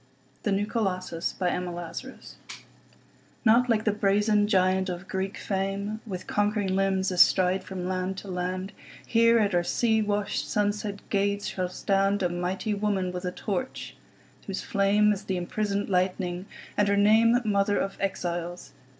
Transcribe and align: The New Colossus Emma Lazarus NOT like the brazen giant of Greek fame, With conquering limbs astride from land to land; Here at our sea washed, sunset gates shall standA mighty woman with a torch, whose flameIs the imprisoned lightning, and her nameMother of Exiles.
The 0.41 0.51
New 0.51 0.65
Colossus 0.65 1.35
Emma 1.39 1.71
Lazarus 1.71 2.37
NOT 3.45 3.69
like 3.69 3.83
the 3.83 3.91
brazen 3.91 4.47
giant 4.47 4.89
of 4.89 5.07
Greek 5.07 5.37
fame, 5.37 6.01
With 6.07 6.25
conquering 6.25 6.75
limbs 6.75 7.11
astride 7.11 7.63
from 7.63 7.87
land 7.87 8.17
to 8.17 8.27
land; 8.27 8.73
Here 9.05 9.37
at 9.37 9.53
our 9.53 9.61
sea 9.63 10.01
washed, 10.01 10.49
sunset 10.49 11.07
gates 11.11 11.45
shall 11.45 11.69
standA 11.69 12.29
mighty 12.35 12.73
woman 12.73 13.11
with 13.11 13.25
a 13.25 13.31
torch, 13.31 13.95
whose 14.47 14.63
flameIs 14.63 15.27
the 15.27 15.37
imprisoned 15.37 15.87
lightning, 15.87 16.47
and 16.75 16.87
her 16.87 16.97
nameMother 16.97 17.77
of 17.77 17.95
Exiles. 17.99 18.73